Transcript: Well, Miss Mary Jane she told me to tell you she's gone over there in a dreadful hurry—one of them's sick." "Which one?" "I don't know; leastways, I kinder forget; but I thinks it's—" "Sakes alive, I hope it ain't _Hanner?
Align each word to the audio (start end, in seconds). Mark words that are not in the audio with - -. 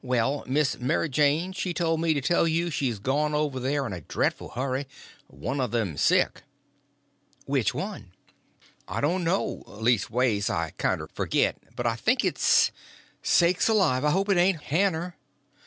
Well, 0.00 0.42
Miss 0.46 0.78
Mary 0.78 1.10
Jane 1.10 1.52
she 1.52 1.74
told 1.74 2.00
me 2.00 2.14
to 2.14 2.22
tell 2.22 2.48
you 2.48 2.70
she's 2.70 2.98
gone 2.98 3.34
over 3.34 3.60
there 3.60 3.86
in 3.86 3.92
a 3.92 4.00
dreadful 4.00 4.48
hurry—one 4.48 5.60
of 5.60 5.70
them's 5.70 6.00
sick." 6.00 6.44
"Which 7.44 7.74
one?" 7.74 8.12
"I 8.88 9.02
don't 9.02 9.22
know; 9.22 9.62
leastways, 9.66 10.48
I 10.48 10.70
kinder 10.78 11.10
forget; 11.12 11.56
but 11.76 11.86
I 11.86 11.96
thinks 11.96 12.24
it's—" 12.24 12.72
"Sakes 13.22 13.68
alive, 13.68 14.02
I 14.02 14.12
hope 14.12 14.30
it 14.30 14.38
ain't 14.38 14.62
_Hanner? 14.62 15.12